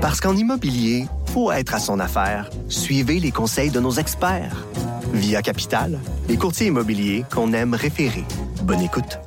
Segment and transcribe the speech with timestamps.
[0.00, 2.50] Parce qu'en immobilier, faut être à son affaire.
[2.68, 4.64] Suivez les conseils de nos experts.
[5.12, 8.24] Via Capital, les courtiers immobiliers qu'on aime référer.
[8.62, 9.18] Bonne écoute.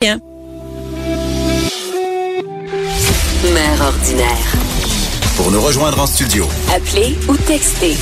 [0.00, 0.18] Mère
[3.80, 4.54] ordinaire.
[5.36, 7.96] Pour nous rejoindre en studio, Appelez ou textez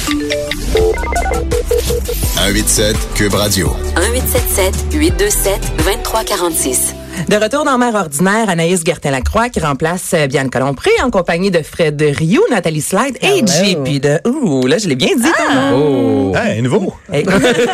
[2.35, 3.75] 187 Cube Radio.
[3.97, 6.95] 1877 827 2346.
[7.27, 11.63] De retour dans Mère ordinaire, Anaïs Gertin-Lacroix qui remplace euh, Bianca Lompré en compagnie de
[11.63, 14.21] Fred Rioux, Nathalie Slide et JP de...
[14.29, 16.33] Ouh, là, je l'ai bien dit, ton nom.
[16.33, 16.37] Oh.
[16.37, 16.95] Hey, nouveau.
[17.13, 17.27] Hey.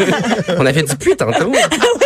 [0.58, 1.52] On avait du pluie tantôt.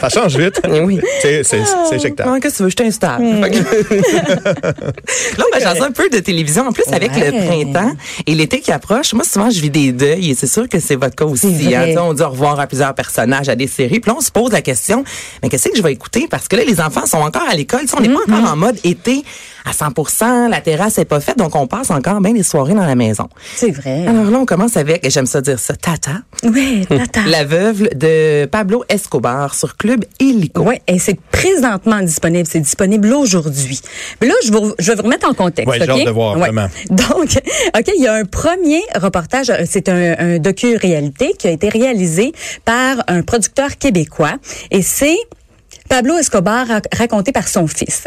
[0.00, 0.60] Ça change vite.
[0.84, 1.00] oui.
[1.22, 2.28] C'est, c'est, c'est éjectable.
[2.28, 2.68] Comment que tu veux?
[2.70, 3.22] Je t'installe.
[3.42, 3.94] Fait que-
[5.38, 6.66] là, on va un peu de télévision.
[6.68, 7.92] En plus, avec le printemps
[8.26, 10.96] et l'été qui approche, moi, souvent, je vis des deuils et c'est sûr que c'est
[10.96, 11.74] votre cas aussi.
[11.74, 11.94] Hein.
[11.98, 14.00] On dit au revoir à plusieurs personnages, à des séries.
[14.00, 15.04] Puis là, on se pose la question,
[15.42, 16.26] mais qu'est-ce que je vais écouter?
[16.30, 17.80] Parce que là, les enfants sont encore à l'école.
[17.96, 19.24] On n'est pas encore en mode été
[19.64, 22.86] à 100% la terrasse est pas faite, donc on passe encore bien les soirées dans
[22.86, 23.28] la maison.
[23.56, 24.06] C'est vrai.
[24.06, 26.12] Alors là, on commence avec, et j'aime ça dire ça, Tata,
[26.44, 27.20] Oui, tata.
[27.26, 30.62] la veuve de Pablo Escobar sur Club Illico.
[30.62, 32.46] Oui, et c'est présentement disponible.
[32.50, 33.80] C'est disponible aujourd'hui.
[34.20, 35.68] Mais là, je, vous- je vais vous remettre en contexte.
[35.70, 35.98] Ouais, j'ai OK?
[36.00, 36.66] hâte de voir, vraiment.
[36.90, 37.08] Donc,
[37.78, 39.50] OK, il y a un premier reportage.
[39.50, 42.32] euh, C'est un, un docu-réalité qui a été réalisé
[42.64, 44.34] par un producteur québécois.
[44.70, 45.16] Et c'est
[45.90, 48.04] Pablo Escobar ra- raconté par son fils.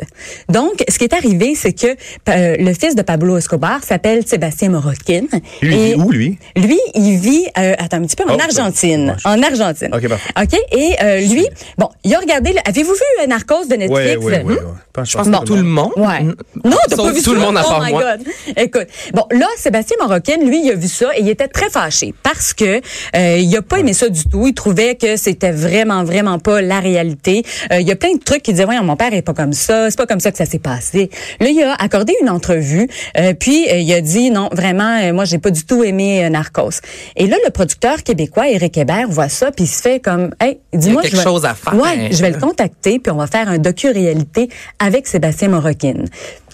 [0.50, 1.88] Donc, ce qui est arrivé, c'est que
[2.30, 5.26] euh, le fils de Pablo Escobar s'appelle Sébastien Morockin.
[5.62, 6.38] Lui, il Et vit où, lui?
[6.56, 9.10] Lui, il vit, euh, attends un petit peu, en Oh, Argentine.
[9.10, 9.90] ouais, je- En Argentine.
[9.94, 10.32] OK, parfait.
[10.42, 11.46] OK, et euh, lui,
[11.78, 14.18] bon, il a regardé, le- avez-vous vu euh, Narcos de Netflix?
[14.22, 14.54] Oui, oui, oui.
[14.56, 15.04] Hmm?
[15.06, 15.92] Je pense que tout le monde.
[15.98, 16.22] Ouais.
[16.64, 18.04] Non, t'as pas vu tout le monde à oh part my moi.
[18.18, 18.28] God.
[18.58, 22.14] Écoute, bon, là, Sébastien Moroccan, lui, il a vu ça et il était très fâché
[22.24, 22.80] parce que
[23.16, 24.48] euh, il a pas aimé ça du tout.
[24.48, 27.44] Il trouvait que c'était vraiment, vraiment pas la réalité.
[27.74, 29.54] Euh, il y a plein de trucs qui disaient, ouais, mon père est pas comme
[29.54, 31.10] ça, c'est pas comme ça que ça s'est passé.
[31.40, 35.14] Là, il a accordé une entrevue, euh, puis euh, il a dit, non, vraiment, euh,
[35.14, 36.82] moi, j'ai pas du tout aimé Narcos.
[37.16, 40.60] Et là, le producteur québécois, Éric Hébert, voit ça, puis il se fait comme, hey,
[40.74, 41.74] dis-moi, quelque je vais- chose à faire.
[41.76, 46.04] Ouais, je vais le contacter, puis on va faire un docu-réalité avec Sébastien Moroccan.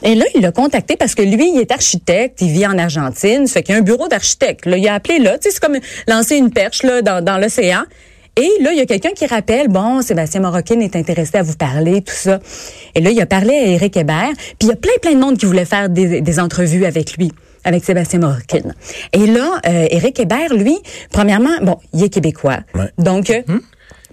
[0.01, 3.47] Et là, il l'a contacté parce que lui, il est architecte, il vit en Argentine,
[3.47, 4.65] ça fait qu'il y a un bureau d'architecte.
[4.65, 5.77] Là, il a appelé là, tu sais, c'est comme
[6.07, 7.81] lancer une perche là dans, dans l'océan.
[8.37, 11.55] Et là, il y a quelqu'un qui rappelle, bon, Sébastien Moroccan est intéressé à vous
[11.55, 12.39] parler, tout ça.
[12.95, 15.19] Et là, il a parlé à Éric Hébert, puis il y a plein, plein de
[15.19, 17.31] monde qui voulait faire des, des entrevues avec lui
[17.63, 18.71] avec Sébastien Moroccan.
[19.13, 20.77] Et là, euh, Éric Hébert, lui,
[21.11, 22.59] premièrement, bon, il est québécois.
[22.73, 22.89] Ouais.
[22.97, 23.41] Donc, euh,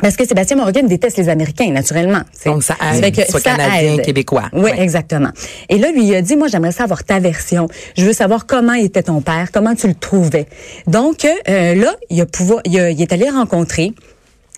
[0.00, 2.20] parce que Sébastien Morgan déteste les Américains, naturellement.
[2.44, 4.02] Donc, ça aide fait que qu'il soit ça Canadien, aide.
[4.02, 4.44] Québécois.
[4.52, 4.80] Oui, Ouais.
[4.80, 5.30] exactement.
[5.68, 7.68] Et là, lui, il a dit, moi, j'aimerais savoir ta version.
[7.96, 10.46] Je veux savoir comment était ton père, comment tu le trouvais.
[10.86, 13.92] Donc, euh, là, il, a pouvoir, il, a- il est allé rencontrer.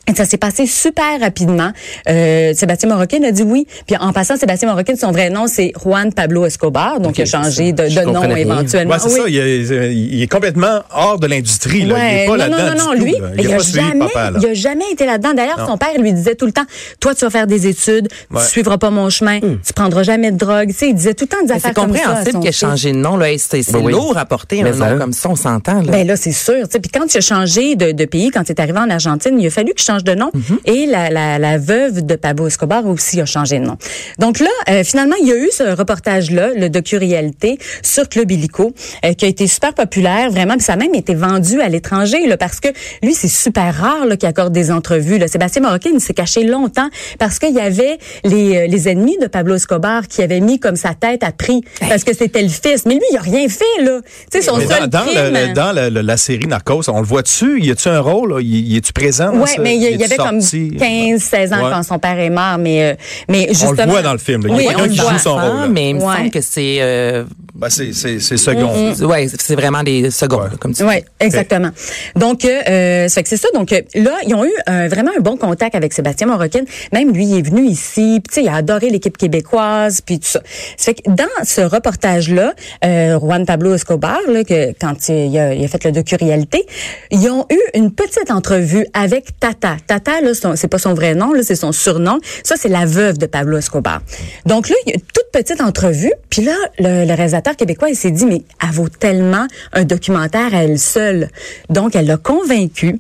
[0.09, 1.71] Et ça s'est passé super rapidement.
[2.09, 3.67] Euh, Sébastien Moroccan a dit oui.
[3.87, 7.01] Puis en passant, Sébastien Moroccan, son vrai nom, c'est Juan Pablo Escobar.
[7.01, 8.37] Donc, il a changé de, nom rien.
[8.37, 8.95] éventuellement.
[8.95, 9.21] Ouais, c'est Oui.
[9.21, 9.29] ça.
[9.29, 11.85] Il est, il est complètement hors de l'industrie.
[11.85, 11.87] Là.
[11.87, 13.23] il Ouais, est pas non, là-dedans non, non, non, du lui, tout.
[13.39, 14.31] Il a suivi jamais, papa.
[14.31, 14.39] Là.
[14.43, 15.35] il a jamais été là-dedans.
[15.35, 15.67] D'ailleurs, Non.
[15.67, 16.65] son père lui disait tout le temps,
[17.01, 18.41] toi, tu vas faire des études, Ouais.
[18.43, 20.69] tu suivras pas mon chemin, tu prendras jamais de drogue.
[20.69, 22.01] Tu sais, il disait tout le temps des Mais affaires C'est comme ça.
[22.01, 22.61] à compréhensible qu'il ait fils.
[22.61, 23.19] changé de nom.
[23.37, 23.93] C'est c'est Ben oui.
[23.93, 24.93] lourd à porter un Mais nom ça.
[24.95, 25.83] comme ça, on s'entend.
[25.83, 25.91] là.
[25.93, 26.55] Ben là, c'est sûr.
[26.65, 26.81] tu sais.
[26.81, 29.51] Puis quand il a changé de, pays, quand il est arrivé en Argentine, il a
[29.51, 30.31] fallu qu'il change de nom.
[30.65, 33.77] Et la, la, la veuve de Pablo Escobar aussi a changé de nom.
[34.19, 38.73] Donc là, euh, finalement, il y a eu ce reportage-là, le docu-réalité sur Club Illico,
[39.05, 40.55] euh, qui a été super populaire, vraiment.
[40.55, 42.69] Puis ça a même été vendu à l'étranger, là, parce que
[43.03, 45.19] lui, c'est super rare là, qu'il accorde des entrevues.
[45.19, 45.29] Là.
[45.29, 46.89] Sébastien Moroccan, il s'est caché longtemps
[47.19, 50.77] parce qu'il y avait les, euh, les ennemis de Pablo Escobar qui avaient mis comme
[50.77, 52.85] sa tête à prix parce que c'était le fils.
[52.87, 54.01] Mais lui, il a rien fait, là.
[54.31, 55.33] Tu sais, son seul dans, crime...
[55.33, 57.61] le- dans le- la série Narcos, on le voit dessus.
[57.61, 58.35] Y a-tu un rôle?
[58.35, 58.41] là?
[58.41, 59.33] Y, y es-tu présent?
[59.57, 60.77] dans mais il y, avait comme sorti?
[60.79, 61.71] 15, 16 ans Ouais.
[61.73, 62.95] quand son père est mort, mais, euh,
[63.29, 63.73] mais On justement.
[63.85, 64.47] le voit dans le film.
[64.47, 64.49] là.
[64.49, 65.13] Il y a Oui, quelqu'un on le qui voit.
[65.13, 65.43] joue son rôle.
[65.61, 65.69] là.
[65.69, 66.17] mais il me Ouais.
[66.17, 67.25] semble que c'est euh,
[67.59, 68.95] Ben, c'est, c'est, c'est second.
[69.07, 70.57] ouais, c'est vraiment des secondes, Ouais.
[70.61, 71.71] comme tu Oui, exactement.
[72.15, 73.49] Donc, euh, euh, ça fait que c'est ça.
[73.53, 76.61] Donc, euh, là, ils ont eu euh, vraiment un bon contact avec Sébastien Moroccan.
[76.93, 78.21] Même lui, il est venu ici.
[78.23, 80.41] Puis, tu sais, il a adoré l'équipe québécoise, puis tout ça.
[80.77, 82.55] Ça fait que dans ce reportage-là,
[82.85, 86.65] euh, Juan Pablo Escobar, là, que, quand il a, il a fait le docu-réalité,
[87.11, 89.79] ils ont eu une petite entrevue avec Tata.
[89.85, 92.21] Tata, là, son- c'est pas son vrai nom, là, c'est son surnom.
[92.45, 94.01] Ça, c'est la veuve de Pablo Escobar.
[94.47, 96.13] Donc là, il y a une toute petite entrevue.
[96.31, 100.55] Puis là, le, le réalisateur québécois, il s'est dit, mais elle vaut tellement un documentaire
[100.55, 101.29] à elle seule.
[101.69, 102.99] Donc, elle l'a convaincu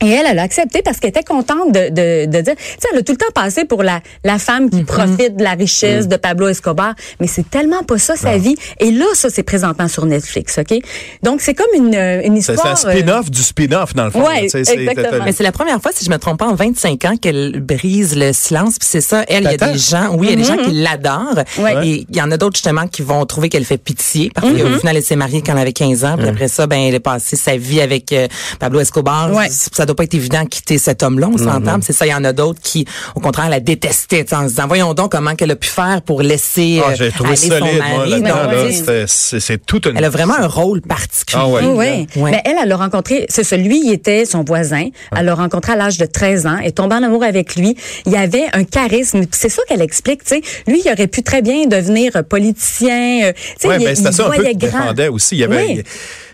[0.00, 2.88] Et elle, elle a accepté parce qu'elle était contente de, de, de dire, tu sais,
[2.92, 4.70] elle a tout le temps passé pour la, la femme Mm-hmm.
[4.78, 6.08] qui profite de la richesse Mm.
[6.08, 8.56] de Pablo Escobar, mais c'est tellement pas ça sa vie.
[8.80, 10.78] Et là, ça, c'est présentement sur Netflix, OK?
[11.22, 12.76] Donc, c'est comme une, euh, une histoire...
[12.76, 14.24] c'est un spin-off du spin-off, dans le fond.
[14.48, 15.24] C'est- exactement.
[15.24, 18.16] Mais c'est la première fois, si je me trompe pas, en 25 ans qu'elle brise
[18.16, 18.78] le silence.
[18.78, 20.56] Puis c'est ça, elle, il y a des gens, oui, il y a des gens
[20.62, 21.42] qui l'adorent.
[21.58, 21.86] Ouais.
[21.86, 24.78] Et il y en a d'autres justement qui vont trouver qu'elle fait pitié parce qu'au
[24.78, 26.16] final, elle s'est mariée quand elle avait 15 ans.
[26.18, 28.26] Puis après ça, ben, elle a passé sa vie avec euh,
[28.58, 29.32] Pablo Escobar.
[29.32, 29.48] Ouais.
[29.50, 31.74] Ça doit pas être évident de quitter cet homme-là, on s'entend.
[31.74, 34.48] Puis C'est ça, il y en a d'autres qui, au contraire, la détestaient, en se
[34.50, 37.36] disant, voyons donc comment qu'elle a pu faire pour laisser Ah, euh, J'ai trouvé aller
[37.36, 38.82] solide, son mari.
[38.86, 39.04] ouais.
[39.06, 39.96] C'est tout une...
[39.96, 41.42] elle a vraiment un rôle particulier.
[41.44, 41.62] Ah ouais.
[41.64, 41.92] Oui, là.
[42.16, 42.22] oui.
[42.22, 42.30] Ouais.
[42.32, 44.88] Ben, elle, elle l'a rencontré, c'est celui, il était son voisin.
[45.16, 47.76] Elle l'a rencontré à l'âge de 13 ans et tombé en amour avec lui.
[48.06, 49.22] Il avait un charisme.
[49.32, 50.42] C'est ça qu'elle explique, tu sais.
[50.66, 53.24] Lui, il aurait pu très bien devenir politicien.
[53.24, 54.52] euh, tu sais, il, ben, il ça un peu grand.
[54.54, 55.36] défendait aussi.
[55.36, 55.74] Il y avait, Oui.
[55.78, 55.90] il- tu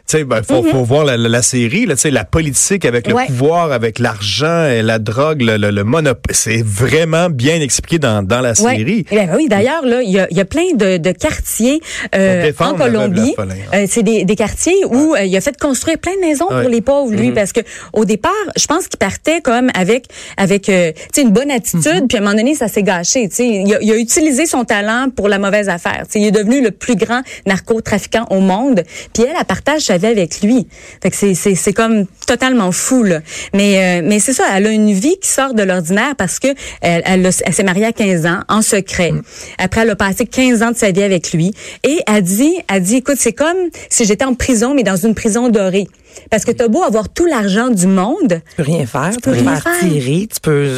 [0.06, 3.06] sais, ben, faut, faut voir la, la- la série, là, tu sais, la politique avec
[3.06, 3.26] le Ouais.
[3.26, 6.34] pouvoir, avec l'argent et la drogue, le, le, le monopole.
[6.34, 9.04] C'est vraiment bien expliqué dans, dans la série.
[9.10, 11.80] Eh ben oui, d'ailleurs, là, il y a, il y a plein de, de quartiers
[12.14, 13.34] euh, en Colombie.
[13.38, 13.46] hein.
[13.74, 16.58] Euh, c'est des, des quartiers où euh, il a fait construire plein de maisons pour
[16.68, 17.60] les pauvres, lui, parce que
[17.92, 20.06] au départ, je pense qu'il partait comme avec
[20.36, 23.28] avec euh, tu sais une bonne attitude, puis à un moment donné, ça s'est gâché.
[23.28, 26.02] Tu sais, il a, il a utilisé son talent pour la mauvaise affaire.
[26.06, 28.82] Tu sais, il est devenu le plus grand narcotrafiquant au monde.
[29.12, 30.66] Puis elle, elle partage avec lui.
[31.02, 33.20] Fait que c'est c'est c'est comme totalement fou là.
[33.52, 36.48] Mais euh, mais c'est ça, elle a une vie qui sort de l'ordinaire parce que
[36.80, 39.12] elle, elle, s'est mariée à 15 ans en secret.
[39.58, 41.52] Après, elle a passé 15 ans de sa vie avec lui
[41.82, 43.56] et elle dit, elle dit, écoute, c'est comme
[43.88, 45.86] si j'étais en prison mais dans une prison dorée.
[46.30, 49.30] Parce que t'as beau avoir tout l'argent du monde, Tu peux rien faire, tu peux
[49.32, 50.76] rien faire tirer, tu peux.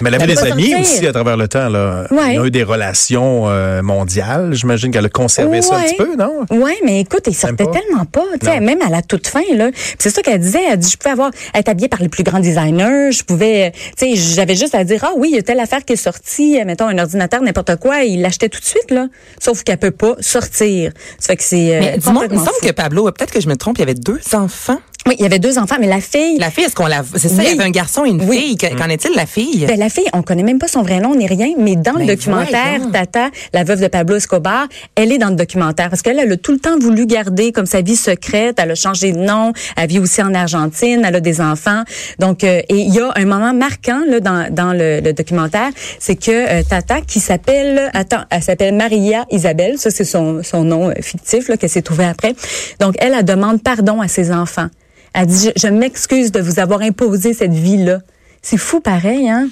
[0.00, 0.80] Mais elle avait des amis sortir.
[0.80, 1.68] aussi à travers le temps.
[1.68, 2.06] Là.
[2.10, 2.32] Ouais.
[2.32, 4.54] Il y a eu des relations euh, mondiales.
[4.54, 6.44] J'imagine qu'elle a conservé ça un petit peu, non?
[6.50, 7.70] Ouais, mais écoute, il sortait pas?
[7.72, 8.66] tellement pas, tu sais, Non.
[8.66, 9.70] même à la toute fin là.
[9.72, 12.22] Puis C'est ça qu'elle disait, elle dit je pouvais avoir être habillée par les plus
[12.22, 15.42] grands designers, je pouvais tu sais, j'avais juste à dire ah oui, il y a
[15.42, 18.64] telle affaire qui est sortie, euh, mettons un ordinateur n'importe quoi, il l'achetait tout de
[18.64, 19.06] suite là.
[19.40, 20.92] Sauf qu'elle peut pas sortir.
[21.18, 23.48] Ça fait que c'est euh, Mais dis-moi, il me semble que Pablo, peut-être que je
[23.48, 24.95] me trompe, il y avait deux enfants fin.
[25.06, 27.02] Oui, il y avait deux enfants, mais la fille La fille, est-ce qu'on la.
[27.14, 27.54] C'est ça, il y Oui.
[27.54, 28.38] avait un garçon et une Oui.
[28.38, 28.56] fille.
[28.76, 29.64] Qu'en est-il, la fille?
[29.66, 31.98] Ben, la fille, on connaît même pas son vrai nom ni rien, mais dans le
[31.98, 32.80] Ben, documentaire.
[32.92, 34.66] Tata, la veuve de Pablo Escobar,
[34.96, 37.66] elle est dans le documentaire parce qu'elle elle a tout le temps voulu garder comme
[37.66, 38.58] sa vie secrète.
[38.60, 41.82] Elle a changé de nom, elle vit aussi en Argentine, elle a des enfants.
[42.18, 45.70] Donc, euh, et il y a un moment marquant là dans, dans le, le documentaire,
[46.00, 50.64] c'est que euh, Tata, qui s'appelle, attends, elle s'appelle Maria Isabelle, ça c'est son, son
[50.64, 52.34] nom euh, fictif là qu'elle s'est trouvé après.
[52.80, 54.66] Donc, elle, elle demande pardon à ses enfants.
[55.18, 58.00] Elle dit, je, je m'excuse de vous avoir imposé cette vie-là.
[58.42, 59.48] C'est fou pareil, hein?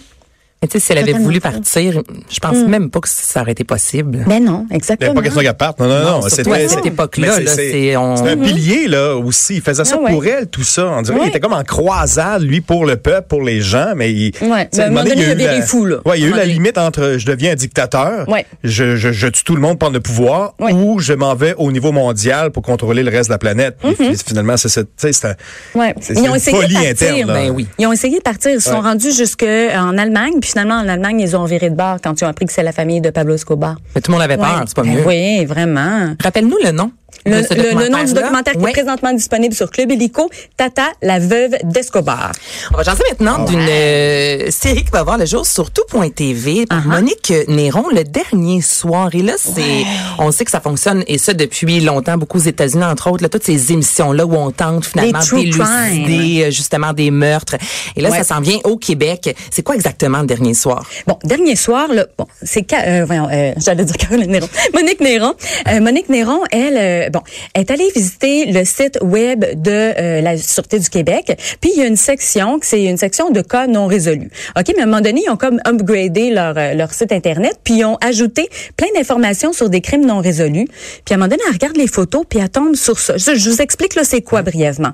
[0.64, 3.42] Mais tu sais, si elle avait Totalement voulu partir, je pense même pas que ça
[3.42, 4.24] aurait été possible.
[4.26, 5.10] Ben non, Il n'y exactement.
[5.10, 5.78] a pas question qu'elle parte.
[5.78, 6.04] Non, non, non.
[6.22, 9.56] Non, surtout à cette époque-là, mais là, c'est- on- c'est un pilier, là, aussi.
[9.56, 10.10] Il faisait ça Ah ouais.
[10.12, 10.86] pour elle, tout ça.
[10.86, 11.20] On dirait Ouais.
[11.24, 14.30] qu'il était comme en croisade, lui, pour le peuple, pour les gens, mais il.
[14.32, 15.96] tu sais, Ben, à un moment donné, il a eu viré la- fou, là.
[16.06, 18.46] Ouais, il y a eu la limite entre je deviens un dictateur, Ouais.
[18.62, 20.72] je, je, je tue tout le monde pour le pouvoir, Ouais.
[20.72, 23.76] ou je m'en vais au niveau mondial pour contrôler le reste de la planète.
[23.82, 23.94] Puis
[24.26, 25.34] Finalement, c'est Mm-hmm.
[25.74, 26.90] Une essayé de folie partir.
[26.90, 27.32] interne.
[27.32, 27.66] Ben oui.
[27.78, 28.50] Ils ont essayé de partir.
[28.52, 30.34] Ils se sont rendus jusqu'en Allemagne.
[30.40, 32.62] Puis finalement, en Allemagne, ils ont viré de bord quand ils ont appris que c'est
[32.62, 33.74] la famille de Pablo Escobar.
[33.94, 34.64] Mais tout le monde avait peur, Ouais.
[34.66, 35.02] c'est pas Ben mieux.
[35.04, 36.14] Oui, vraiment.
[36.22, 36.92] Rappelle-nous le nom.
[37.26, 40.88] Le, ce le- le nom du documentaire qui est présentement disponible sur Club Illico, Tata,
[41.02, 42.32] la veuve d'Escobar.
[42.72, 46.74] On va jaser maintenant d'une euh, série qui va voir le jour sur tout.tv par
[46.84, 46.88] Uh-huh.
[46.88, 49.08] Monique Néron le dernier soir.
[49.14, 49.84] Et là, c'est,
[50.18, 53.28] on sait que ça fonctionne et ça depuis longtemps, beaucoup aux États-Unis, entre autres, là,
[53.28, 57.56] toutes ces émissions-là où on tente finalement d'élucider euh, justement des meurtres.
[57.96, 58.18] Et là, Ouais.
[58.18, 59.34] ça s'en vient au Québec.
[59.50, 60.84] C'est quoi exactement le dernier soir?
[61.06, 65.34] Bon, dernier soir, là, bon, c'est euh, voyons, euh, j'allais dire Caroline Néron, Monique Néron.
[65.68, 67.22] Euh, Monique Néron, elle, bon,
[67.54, 71.38] est allée visiter le site web de euh, la Sûreté du Québec.
[71.60, 74.30] Puis il y a une section, c'est une section de cas non résolus.
[74.58, 77.58] Ok, mais à un moment donné, ils ont comme upgradé leur euh, leur site internet,
[77.64, 80.66] puis ils ont ajouté plein d'informations sur des crimes non résolus.
[81.04, 83.16] Puis à un moment donné, elle regarde les photos, puis elle tombe sur ça.
[83.16, 84.92] Je, je vous explique là, c'est quoi brièvement.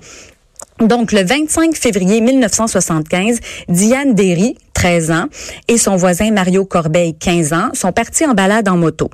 [0.81, 5.27] Donc, le 25 février 1975, Diane Derry, 13 ans,
[5.69, 9.11] et son voisin Mario Corbeil, 15 ans, sont partis en balade en moto.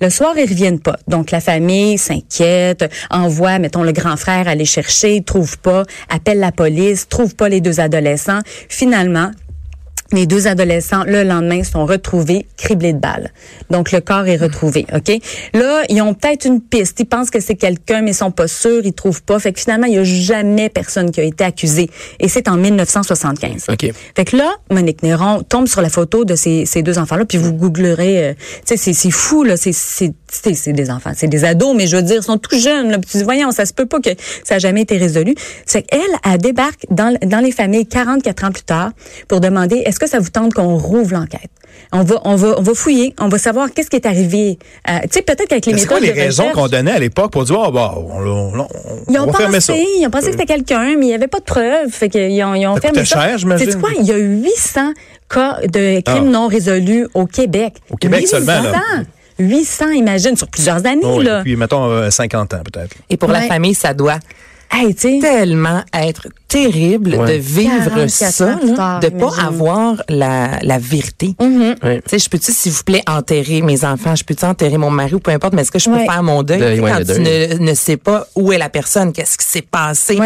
[0.00, 0.96] Le soir, ils reviennent pas.
[1.06, 6.50] Donc, la famille s'inquiète, envoie, mettons, le grand frère aller chercher, trouve pas, appelle la
[6.50, 8.40] police, trouve pas les deux adolescents.
[8.68, 9.30] Finalement,
[10.14, 13.30] les deux adolescents, le lendemain, sont retrouvés criblés de balles.
[13.70, 15.12] Donc, le corps est retrouvé, OK?
[15.52, 16.98] Là, ils ont peut-être une piste.
[17.00, 19.38] Ils pensent que c'est quelqu'un, mais ils sont pas sûrs, ils trouvent pas.
[19.38, 21.90] Fait que finalement, il y a jamais personne qui a été accusé.
[22.20, 23.66] Et c'est en 1975.
[23.70, 23.92] OK.
[24.16, 27.38] Fait que là, Monique Néron tombe sur la photo de ces, ces deux enfants-là, puis
[27.38, 28.24] vous googlerez.
[28.30, 29.56] euh, tu sais, c'est- c'est fou, là.
[29.56, 32.38] C'est- C'est c'est c'est des enfants, c'est des ados, mais je veux dire, ils sont
[32.38, 32.90] tout jeunes.
[32.90, 34.10] Là, tu dis, voyons, ça se peut pas que
[34.42, 35.34] ça a jamais été résolu.
[35.66, 38.90] C'est qu'elle, elle débarque dans, dans les familles 44 ans plus tard
[39.28, 41.50] pour demander, est-ce que ça vous tente qu'on rouvre l'enquête?
[41.92, 44.58] On va, on va, on va fouiller, on va savoir qu'est-ce qui est arrivé.
[44.88, 46.98] Euh, tu sais, peut-être qu'avec les C'est méthodes quoi les de raisons qu'on donnait à
[46.98, 48.66] l'époque pour dire, ah, bah, on, on, on,
[49.08, 49.72] ils on ont va fermer ça?
[49.72, 51.90] pensé, ils ont pensé que c'était quelqu'un, mais il n'y avait pas de preuves.
[51.90, 52.96] Fait qu'ils ont, ils ont Ça fermé.
[53.58, 53.90] Sais-tu quoi?
[53.98, 54.92] Il y a 800
[55.28, 56.30] cas de crimes Ah.
[56.30, 57.74] non résolus au Québec.
[57.90, 58.72] Au Québec seulement, là.
[59.38, 61.40] 800, imagine, sur plusieurs années, Oh, là.
[61.40, 62.94] et puis, mettons, euh, 50 ans, peut-être.
[63.10, 64.18] Et pour la famille, ça doit
[64.72, 67.34] Hey, tellement être terrible Ouais.
[67.36, 69.46] de vivre 44 ça, là, de pas imagine.
[69.46, 71.36] avoir la, la vérité.
[71.40, 71.84] Mm-hmm.
[71.84, 71.96] Ouais.
[72.02, 74.16] Tu sais, je peux-tu, s'il vous plaît, enterrer mes enfants?
[74.16, 76.06] Je peux-tu enterrer mon mari ou peu importe, mais est-ce que je peux Ouais.
[76.06, 76.80] faire mon deuil?
[76.80, 77.20] Quand tu deuil.
[77.58, 80.18] ne, ne sais pas où est la personne, qu'est-ce qui s'est passé?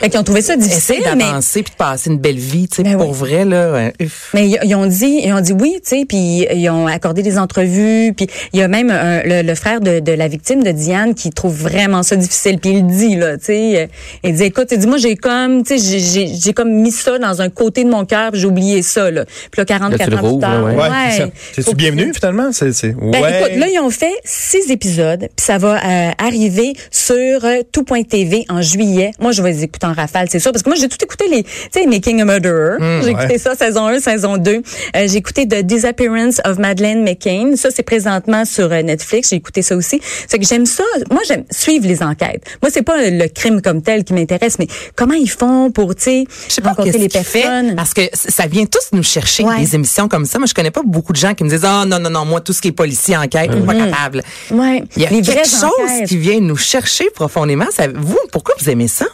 [0.00, 2.68] Fait qu'ils ont trouvé ça difficile, Essaye mais d'avancer puis de passer une belle vie,
[2.68, 3.16] tu sais, Ben pour oui.
[3.18, 3.90] vrai, là.
[4.00, 4.30] uff.
[4.34, 7.38] Mais ils, ont dit, ils ont dit oui, tu sais, puis ils ont accordé des
[7.38, 10.70] entrevues, puis il y a même un- le, le frère de, de la victime de
[10.72, 13.86] Diane qui trouve vraiment ça difficile, puis il le dit là, tu sais, euh,
[14.24, 17.40] il dit écoute, il dit moi j'ai comme, tu sais, j'ai- comme mis ça dans
[17.40, 19.24] un côté de mon cœur, puis j'ai oublié ça là.
[19.24, 20.74] Puis là 44 Là, tu le ans plus tard, ouais.
[20.74, 20.88] Ouais,
[21.20, 21.32] ouais.
[21.54, 22.50] c'est que- bienvenu, finalement?
[22.52, 23.40] C'est, c'est, Ben, ouais.
[23.40, 27.14] écoute, là, ils ont fait six épisodes, puis ça va euh, arriver sur
[27.44, 29.12] euh, tout.tv en juillet.
[29.20, 31.26] Moi, je vais les écouter en rafale, c'est sûr, parce que moi, j'ai tout écouté
[31.28, 32.76] les, tu sais, Making a Murderer.
[33.02, 33.38] j'ai écouté ouais.
[33.38, 34.50] ça, saison 1, saison 2.
[34.52, 34.60] Euh,
[35.08, 37.52] j'ai écouté The Disappearance of Madeleine McCain.
[37.56, 39.30] Ça, c'est présentement sur euh, Netflix.
[39.30, 40.00] J'ai écouté ça aussi.
[40.28, 40.84] C'est que j'aime ça.
[41.10, 42.44] Moi, j'aime suivre les enquêtes.
[42.62, 44.66] Moi, c'est pas le crime comme tel qui m'intéresse, mais
[44.96, 46.24] comment ils font pour, tu sais,
[46.62, 47.74] rencontrer les qu'il fait, personnes?
[47.76, 49.60] parce que ça vient tous nous chercher Ouais.
[49.60, 50.38] des émissions comme ça.
[50.38, 52.40] Moi, je connais pas beaucoup de gens qui me disent ah non non non moi
[52.40, 54.22] tout ce qui est policier enquête, suis pas capable.
[54.50, 54.84] Ouais.
[54.96, 56.08] Il y a Les quelque vraies chose enquêtes.
[56.08, 57.66] qui vient nous chercher profondément.
[57.70, 59.06] Ça, vous, pourquoi vous aimez ça?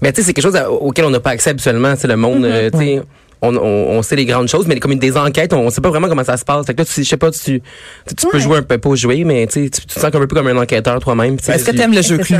[0.00, 1.94] Mais tu sais, c'est quelque chose à- auquel on n'a pas accès habituellement.
[1.96, 3.02] C'est le monde, euh, tu sais.
[3.44, 3.60] On, on,
[3.98, 6.36] on sait les grandes choses, mais comme des enquêtes, on sait pas vraiment comment ça
[6.36, 6.64] se passe.
[6.64, 7.60] Fait que là, tu, je sais pas, tu,
[8.06, 10.10] tu, tu peux jouer un peu, pas jouer, mais tu, sais, tu, te sens un
[10.12, 11.36] peu plus comme un enquêteur toi-même.
[11.38, 11.52] tu sais.
[11.54, 12.36] Est-ce que tu aimes le jeu ça.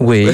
[0.00, 0.28] Oui.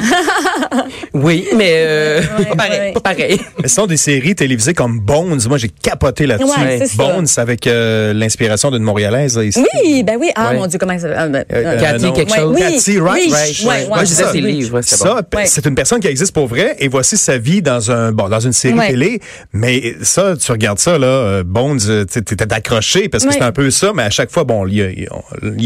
[1.14, 2.80] oui, mais euh, pas pareil.
[2.80, 2.92] ouais.
[2.92, 3.40] Pas pareil.
[3.62, 5.40] Mais ce sont des séries télévisées comme Bones.
[5.48, 6.48] Moi, j'ai capoté là-dessus.
[6.60, 6.96] Ouais, c'est ça.
[6.96, 9.38] Bones, avec euh, l'inspiration d'une Montréalaise.
[9.42, 9.62] ici.
[9.84, 10.30] Oui, ben oui.
[10.34, 10.56] Ah, Ouais.
[10.56, 12.54] mon Dieu, comment ça ah, ben, Euh, euh, Cathy, quelque Ouais, chose.
[12.54, 13.82] oui, Cathy Wright, oui, right, ouais, right.
[13.82, 15.16] ouais, Moi, je disais ses livres, ouais, c'est bon.
[15.44, 18.40] c'est une personne qui existe pour vrai et voici sa vie dans un bon dans
[18.40, 18.88] une série Ouais.
[18.88, 19.20] télé.
[19.52, 23.34] Mais ça, tu regardes ça là, euh, Bones, tu t'es accroché parce que Ouais.
[23.38, 25.08] c'est un peu ça, mais à chaque fois, bon, il y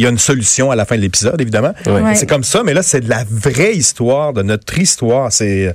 [0.00, 1.72] y a une solution à la fin de l'épisode, évidemment.
[2.14, 3.83] C'est comme ça, mais là, c'est de la vraie histoire,
[4.32, 5.32] de notre histoire.
[5.32, 5.74] C'est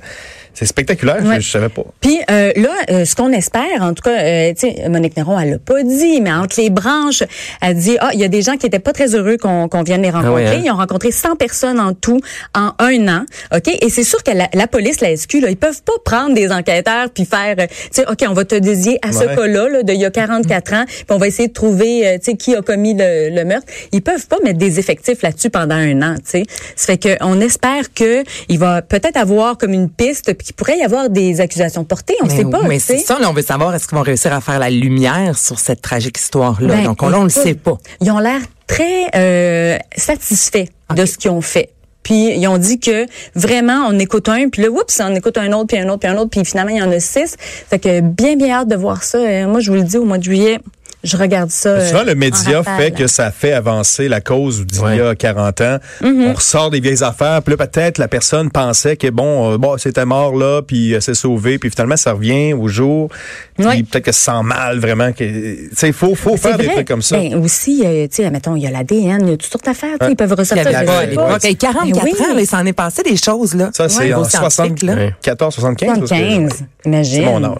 [0.60, 1.24] c'est spectaculaire.
[1.24, 1.36] Ouais.
[1.36, 1.84] Je, je savais pas.
[2.02, 5.40] Puis euh, là, euh, ce qu'on espère, en tout cas, euh, tu sais, Monique Néron,
[5.40, 7.22] elle l'a pas dit, mais entre les branches,
[7.62, 9.82] elle dit, ah, il y a des gens qui étaient pas très heureux qu'on qu'on
[9.82, 10.44] vienne les rencontrer.
[10.46, 10.62] Ah ouais, hein?
[10.62, 12.20] Ils ont rencontré 100 personnes en tout
[12.54, 13.24] en un an,
[13.54, 13.68] ok?
[13.80, 16.52] Et c'est sûr que la, la police, la SQ, là, ils peuvent pas prendre des
[16.52, 19.82] enquêteurs puis faire, euh, tu sais, ok, on va te dédier à ce cas-là, là,
[19.82, 22.36] de il y a 44 ans, puis on va essayer de trouver, euh, tu sais,
[22.36, 23.66] qui a commis le, le meurtre.
[23.92, 26.42] Ils peuvent pas mettre des effectifs là-dessus pendant un an, tu sais.
[26.76, 30.56] Ça fait que on espère que il va peut-être avoir comme une piste, puis qu'il
[30.56, 32.16] pourrait y avoir des accusations portées.
[32.22, 34.32] On mais, sait pas, mais c'est ça, là, on veut savoir est-ce qu'ils vont réussir
[34.32, 36.74] à faire la lumière sur cette tragique histoire-là.
[36.74, 37.78] Ben, Donc on, on le sait pas.
[38.00, 41.70] Ils ont l'air très euh, satisfaits de ce qu'ils ont fait.
[42.02, 45.52] Puis ils ont dit que vraiment on écoute un, puis là oups, on écoute un
[45.52, 47.36] autre, puis un autre, puis un autre, puis finalement il y en a six.
[47.38, 49.18] Fait que bien bien hâte de voir ça.
[49.18, 50.58] Euh, moi je vous le dis au mois de juillet,
[51.04, 51.68] je regarde ça.
[51.70, 55.14] euh, Souvent, le en média fait que ça fait avancer la cause d'il y a
[55.14, 55.78] 40 ans.
[56.02, 56.28] Mm-hmm.
[56.30, 59.76] On ressort des vieilles affaires, puis là, peut-être la personne pensait que, bon, euh, bon
[59.78, 63.08] c'était mort là, puis euh, c'est sauvé, puis finalement, ça revient au jour.
[63.56, 63.82] Puis Ouais.
[63.82, 65.12] peut-être que ça sent mal, vraiment.
[65.12, 67.16] que Tu sais, il faut, faut faire des trucs comme ça.
[67.18, 69.64] Ben, aussi, euh, tu sais, mettons, il y a l'ADN, il y a toutes sortes
[69.64, 70.66] d'affaires, tu sais, ils peuvent Il y ressortir.
[70.78, 71.38] avait pas pas.
[71.42, 72.20] Hey, 44 Ben oui.
[72.34, 73.70] ans, il s'en est passé des choses, là.
[73.72, 74.94] ça, c'est Ouais, en au scientifique, là.
[75.22, 75.88] 74, 75.
[75.88, 77.14] parce que- 75, imagine.
[77.24, 77.58] C'est mon âge.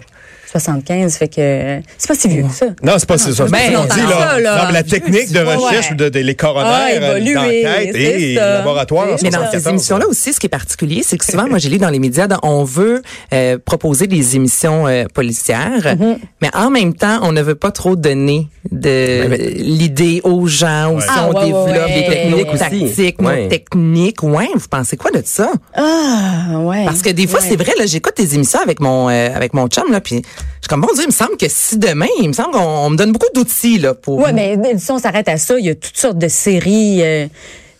[0.51, 2.65] 75, fait que c'est pas si vieux que ça.
[2.83, 3.45] Non, c'est pas c'est ça.
[3.45, 4.19] Ben, c'est non, on dit, là.
[4.19, 4.57] ça, là.
[4.57, 5.95] Non, mais la technique de recherche ouais.
[5.95, 8.53] de, de les Ah, coronaires, euh, évolué, d'enquête c'est et ça.
[8.57, 9.63] laboratoire Mais Mais dans 74.
[9.63, 11.99] ces émissions-là aussi, ce qui est particulier, c'est que souvent, moi, j'ai lu dans les
[11.99, 13.01] médias, on veut
[13.33, 16.17] euh, proposer des émissions euh, policières, Mm-hmm.
[16.41, 19.25] mais en même temps, on ne veut pas trop donner de
[19.57, 22.07] l'idée aux gens, aussi Ah, on ouais, développe ouais, des ouais.
[22.09, 22.59] techniques aussi.
[22.59, 23.43] tactiques, Ouais.
[23.43, 24.23] nos techniques.
[24.23, 25.51] Ouais, vous pensez quoi de ça?
[25.75, 26.85] Ah, ouais.
[26.85, 27.45] Parce que des fois, Ouais.
[27.49, 30.21] c'est vrai, là, j'écoute des émissions avec mon euh, avec mon chum, là, puis
[30.61, 32.59] je suis comme, bon Dieu, il me semble que si demain, il me semble qu'on
[32.61, 34.19] on me donne beaucoup d'outils, là, pour...
[34.19, 37.25] Ouais, mais si on s'arrête à ça, il y a toutes sortes de séries, euh,
[37.27, 37.31] tu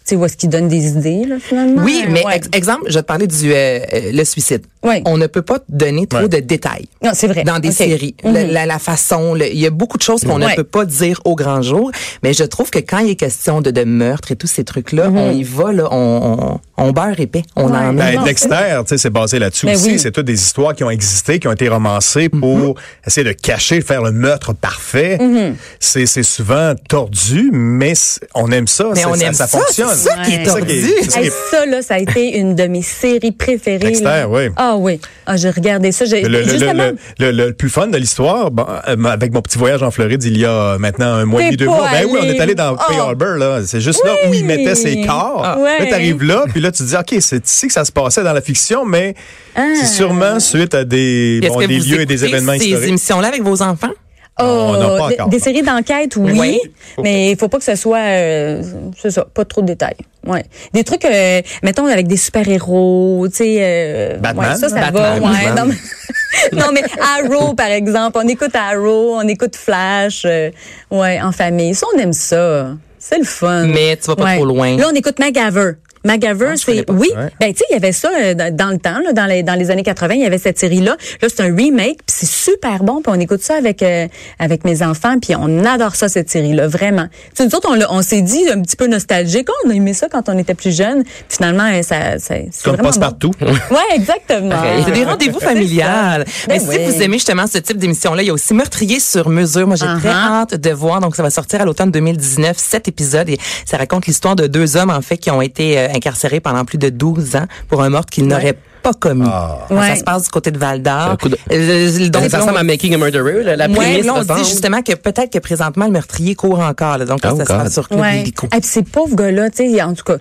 [0.03, 1.83] sais, où est-ce qu'ils donnent des idées, là, finalement?
[1.83, 2.37] Oui, mais Ouais.
[2.37, 4.63] ex- exemple, je vais te parler du euh, euh, le suicide.
[4.83, 4.95] Oui.
[5.05, 6.27] On ne peut pas donner trop Ouais.
[6.27, 6.87] de détails.
[7.03, 7.43] Non, c'est vrai.
[7.43, 8.33] Dans des séries, Mhm.
[8.33, 10.49] la, la- la façon, il y a beaucoup de choses qu'on Ouais.
[10.51, 11.91] ne peut pas dire au grand jour,
[12.23, 15.09] mais je trouve que quand il est question de, de meurtre et tous ces trucs-là,
[15.11, 15.17] Mhm.
[15.17, 17.43] on y va là, on, on, on beurre épais.
[17.55, 17.77] On Ouais.
[17.77, 19.91] en Ben, Dexter, tu sais, c'est basé là-dessus Ben aussi.
[19.91, 19.99] oui.
[19.99, 23.81] C'est toutes des histoires qui ont existé, qui ont été romancées pour essayer de cacher,
[23.81, 25.17] faire le meurtre parfait.
[25.19, 25.55] Mhm.
[25.79, 27.93] C'est c'est souvent tordu, mais
[28.35, 28.85] on aime ça.
[28.95, 29.87] Mais on ça, aime ça ça, fonctionne.
[29.93, 30.43] c'est ça qui est Ouais.
[30.45, 31.09] C'est ça qui est- tordu.
[31.11, 33.77] ça Hey, ça, là, ça a été une de mes séries préférées.
[33.79, 34.43] Dexter, oui.
[34.55, 34.99] Ah oui.
[35.25, 36.05] Ah, j'ai regardé ça.
[36.05, 39.41] Le, le- le- justement, le- le- le plus fun de l'histoire, bon, euh, avec mon
[39.41, 41.87] petit voyage en Floride il y a maintenant un mois et demi, deux mois.
[41.91, 43.01] Ben oui, on est allé dans Bay Oh.
[43.01, 43.59] Harbor, là.
[43.65, 45.41] C'est juste là où il mettait ses corps.
[45.45, 45.57] Ah.
[45.59, 45.79] Ouais.
[45.79, 48.23] Là, t'arrives là, puis là, tu te dis, OK, c'est ici que ça se passait
[48.23, 49.15] dans la fiction, mais
[49.55, 52.65] c'est sûrement suite à des, Est-ce bon, que des vous lieux et des événements ces
[52.65, 52.89] historiques.
[52.89, 53.91] émissions-là avec vos enfants?
[54.39, 55.43] Oh, On pas des- encore, des non.
[55.43, 56.59] séries d'enquête, oui, Oui.
[57.03, 58.63] mais il faut pas que ce soit, euh,
[58.99, 59.97] c'est ça, pas trop de détails.
[60.25, 64.51] Ouais, des trucs, euh, mettons avec des super héros, tu sais, euh, Batman.
[64.51, 65.45] ouais, ça, ça Batman, va, ouais.
[65.53, 65.55] Batman.
[65.57, 66.83] Non, mais, non, mais
[67.19, 70.49] Arrow, par exemple, on écoute Arrow, on écoute Flash, euh,
[70.89, 71.75] ouais, en famille.
[71.75, 72.69] Ça, on aime ça.
[72.97, 73.65] C'est le fun.
[73.67, 74.77] Mais tu vas pas trop loin.
[74.77, 75.73] Là, on écoute MacGyver.
[76.03, 77.09] MacGyver, Ah, c'est oui.
[77.15, 77.29] Ouais.
[77.39, 79.55] Ben tu sais, il y avait ça euh, dans, le temps, là, dans les dans
[79.55, 80.95] les années 80, il y avait cette série là.
[81.21, 84.07] Là, c'est un remake, puis c'est super bon, puis on écoute ça avec euh,
[84.39, 87.07] avec mes enfants, puis on adore ça cette série là, vraiment.
[87.35, 89.93] Tu nous autres, on, on s'est dit un petit peu nostalgique, Oh, on a aimé
[89.93, 91.03] ça quand on était plus jeune.
[91.29, 93.01] Finalement, euh, ça, ça c'est Comme passe bon.
[93.01, 93.31] partout.
[93.71, 94.55] Ouais, exactement.
[94.85, 96.25] C'est des rendez-vous familiales.
[96.47, 99.29] Ben Mais si vous aimez justement ce type d'émission-là, il y a aussi Meurtrier sur
[99.29, 99.65] mesure.
[99.67, 100.99] Moi, j'ai très hâte de voir.
[100.99, 103.29] Donc, ça va sortir à l'automne 2019, sept épisodes.
[103.29, 106.65] Et ça raconte l'histoire de deux hommes, en fait, qui ont été euh, incarcérés pendant
[106.65, 109.27] plus de 12 ans pour un meurtre qu'ils n'auraient pas commis.
[109.31, 109.59] Ah.
[109.69, 111.17] Ça se passe du côté de Val d'Or.
[111.21, 114.05] coup de- Euh, Donc, ça ressemble à Making a Murderer, la, la Ouais, prémisse.
[114.05, 116.97] là, on dit justement que peut-être que présentement, le meurtrier court encore.
[116.97, 117.05] là.
[117.05, 117.71] donc, là, Oh ça sera God.
[117.71, 118.23] sur Club Ouais.
[118.23, 118.33] Puis
[118.63, 120.15] ces pauvres gars-là, tu sais, en tout cas,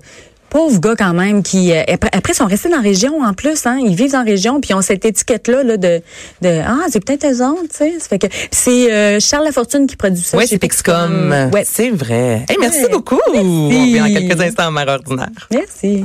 [0.50, 3.64] pauvres gars quand même qui euh, après, après sont restés dans la région en plus,
[3.66, 6.00] hein, ils vivent dans la région puis ils ont cette étiquette là, là de
[6.42, 9.96] de ah c'est peut-être eux autres, tu sais, fait que c'est euh, Charles Lafortune qui
[9.96, 10.36] produit ça.
[10.36, 11.50] Oui, chez c'est Pixcom.
[11.52, 12.44] Ouais, C'est vrai.
[12.48, 12.88] Hey, merci Ouais.
[12.90, 13.18] beaucoup.
[13.34, 15.28] On revient dans quelques instants en mère ordinaire.
[15.50, 16.04] merci.